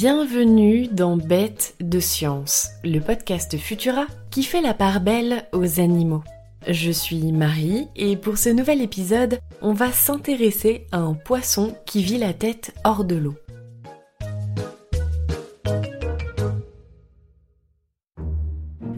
[0.00, 6.24] Bienvenue dans Bête de Science, le podcast Futura qui fait la part belle aux animaux.
[6.66, 12.02] Je suis Marie et pour ce nouvel épisode, on va s'intéresser à un poisson qui
[12.02, 13.34] vit la tête hors de l'eau.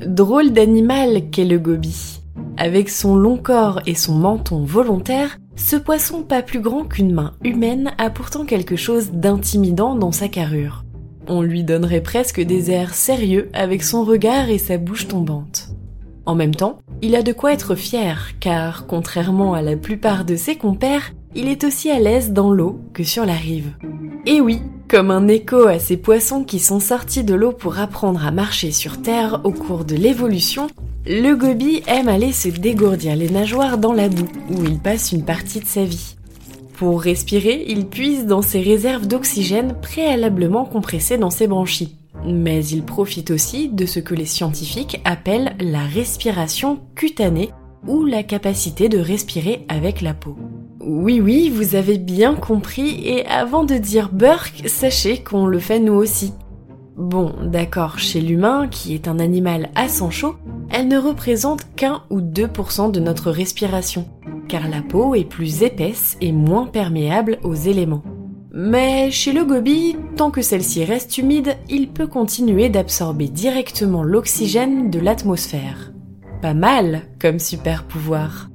[0.06, 2.20] Drôle d'animal qu'est le goby.
[2.56, 7.34] Avec son long corps et son menton volontaire, ce poisson pas plus grand qu'une main
[7.44, 10.85] humaine a pourtant quelque chose d'intimidant dans sa carrure.
[11.28, 15.70] On lui donnerait presque des airs sérieux avec son regard et sa bouche tombante.
[16.24, 20.36] En même temps, il a de quoi être fier, car contrairement à la plupart de
[20.36, 23.72] ses compères, il est aussi à l'aise dans l'eau que sur la rive.
[24.24, 28.24] Et oui, comme un écho à ces poissons qui sont sortis de l'eau pour apprendre
[28.24, 30.68] à marcher sur Terre au cours de l'évolution,
[31.06, 35.24] le goby aime aller se dégourdir les nageoires dans la boue, où il passe une
[35.24, 36.15] partie de sa vie.
[36.76, 41.96] Pour respirer, il puise dans ses réserves d'oxygène préalablement compressées dans ses branchies.
[42.26, 47.50] Mais il profite aussi de ce que les scientifiques appellent la respiration cutanée,
[47.86, 50.36] ou la capacité de respirer avec la peau.
[50.80, 55.80] Oui oui, vous avez bien compris, et avant de dire Burke, sachez qu'on le fait
[55.80, 56.32] nous aussi.
[56.96, 60.34] Bon, d'accord, chez l'humain, qui est un animal à sang chaud,
[60.70, 64.06] elle ne représente qu'un ou 2% de notre respiration,
[64.48, 68.02] car la peau est plus épaisse et moins perméable aux éléments.
[68.52, 74.90] Mais chez le goby, tant que celle-ci reste humide, il peut continuer d'absorber directement l'oxygène
[74.90, 75.92] de l'atmosphère.
[76.40, 78.48] Pas mal comme super pouvoir.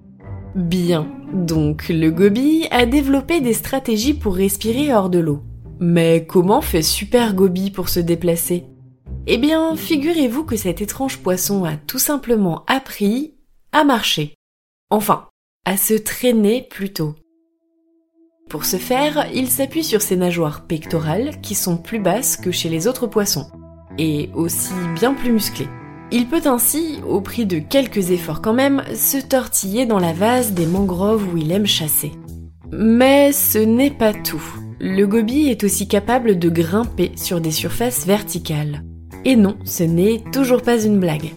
[0.56, 5.44] Bien, donc le goby a développé des stratégies pour respirer hors de l'eau.
[5.80, 8.66] Mais comment fait Super Goby pour se déplacer?
[9.28, 13.36] Eh bien, figurez-vous que cet étrange poisson a tout simplement appris
[13.72, 14.36] à marcher.
[14.89, 15.28] Enfin,
[15.66, 17.16] à se traîner plutôt.
[18.50, 22.67] Pour ce faire, il s'appuie sur ses nageoires pectorales qui sont plus basses que chez
[22.67, 23.45] les autres poissons,
[23.98, 25.70] et aussi bien plus musclées.
[26.11, 30.52] Il peut ainsi, au prix de quelques efforts quand même, se tortiller dans la vase
[30.52, 32.11] des mangroves où il aime chasser.
[32.72, 34.43] Mais ce n'est pas tout.
[34.80, 38.83] Le goby est aussi capable de grimper sur des surfaces verticales.
[39.23, 41.32] Et non, ce n'est toujours pas une blague.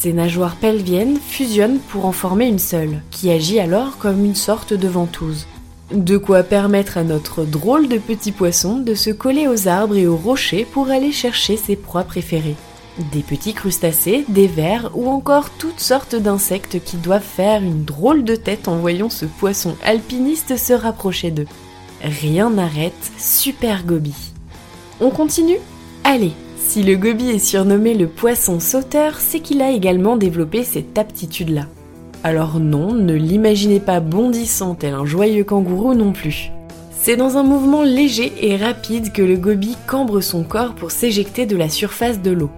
[0.00, 4.72] Ses nageoires pelviennes fusionnent pour en former une seule, qui agit alors comme une sorte
[4.72, 5.46] de ventouse.
[5.92, 10.06] De quoi permettre à notre drôle de petit poisson de se coller aux arbres et
[10.06, 12.56] aux rochers pour aller chercher ses proies préférées.
[13.12, 18.24] Des petits crustacés, des vers ou encore toutes sortes d'insectes qui doivent faire une drôle
[18.24, 21.48] de tête en voyant ce poisson alpiniste se rapprocher d'eux.
[22.02, 24.14] Rien n'arrête Super Goby.
[24.98, 25.58] On continue?
[26.04, 30.96] Allez, si le goby est surnommé le poisson sauteur, c'est qu'il a également développé cette
[30.98, 31.66] aptitude-là.
[32.22, 36.52] Alors non, ne l'imaginez pas bondissant tel un joyeux kangourou non plus.
[36.92, 41.46] C'est dans un mouvement léger et rapide que le goby cambre son corps pour s'éjecter
[41.46, 42.50] de la surface de l'eau.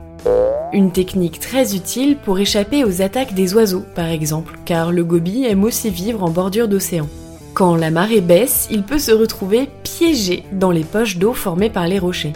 [0.72, 5.44] Une technique très utile pour échapper aux attaques des oiseaux, par exemple, car le goby
[5.44, 7.08] aime aussi vivre en bordure d'océan.
[7.54, 11.86] Quand la marée baisse, il peut se retrouver piégé dans les poches d'eau formées par
[11.86, 12.32] les rochers.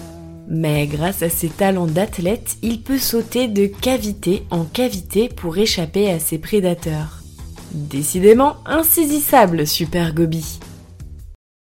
[0.48, 6.10] Mais grâce à ses talents d'athlète, il peut sauter de cavité en cavité pour échapper
[6.10, 7.22] à ses prédateurs.
[7.72, 10.60] Décidément insaisissable, Super Gobi.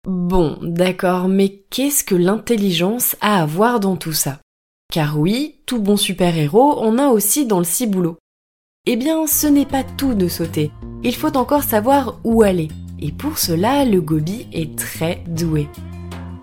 [0.07, 4.39] Bon, d'accord, mais qu'est-ce que l'intelligence a à voir dans tout ça?
[4.91, 8.17] Car oui, tout bon super-héros en a aussi dans le ciboulot.
[8.85, 10.71] Eh bien, ce n'est pas tout de sauter.
[11.03, 12.67] Il faut encore savoir où aller
[13.03, 15.67] et pour cela le goby est très doué.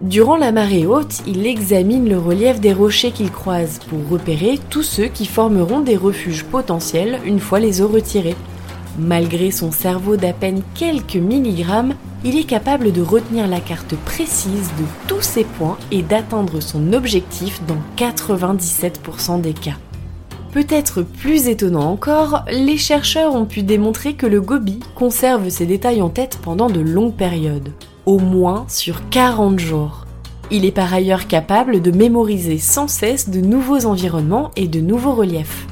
[0.00, 4.82] Durant la marée haute, il examine le relief des rochers qu'il croise pour repérer tous
[4.82, 8.36] ceux qui formeront des refuges potentiels une fois les eaux retirées.
[8.98, 11.92] Malgré son cerveau d'à peine quelques milligrammes,
[12.24, 16.94] il est capable de retenir la carte précise de tous ses points et d'atteindre son
[16.94, 19.76] objectif dans 97% des cas.
[20.52, 26.02] Peut-être plus étonnant encore, les chercheurs ont pu démontrer que le goby conserve ces détails
[26.02, 27.72] en tête pendant de longues périodes,
[28.04, 30.06] au moins sur 40 jours.
[30.50, 35.12] Il est par ailleurs capable de mémoriser sans cesse de nouveaux environnements et de nouveaux
[35.14, 35.68] reliefs.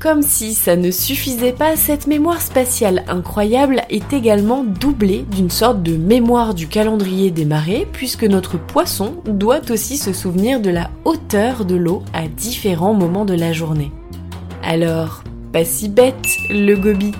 [0.00, 5.82] Comme si ça ne suffisait pas, cette mémoire spatiale incroyable est également doublée d'une sorte
[5.82, 10.90] de mémoire du calendrier des marées, puisque notre poisson doit aussi se souvenir de la
[11.04, 13.92] hauteur de l'eau à différents moments de la journée.
[14.62, 16.14] Alors, pas si bête,
[16.48, 17.12] le goby.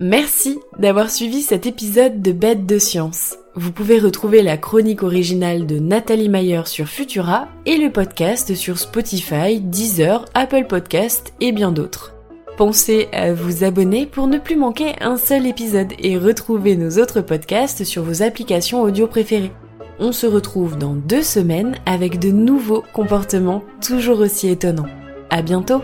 [0.00, 3.36] Merci d'avoir suivi cet épisode de Bête de Science.
[3.54, 8.78] Vous pouvez retrouver la chronique originale de Nathalie Mayer sur Futura et le podcast sur
[8.78, 12.14] Spotify, Deezer, Apple Podcast et bien d'autres.
[12.56, 17.20] Pensez à vous abonner pour ne plus manquer un seul épisode et retrouver nos autres
[17.20, 19.52] podcasts sur vos applications audio préférées.
[19.98, 24.88] On se retrouve dans deux semaines avec de nouveaux comportements toujours aussi étonnants.
[25.30, 25.82] À bientôt!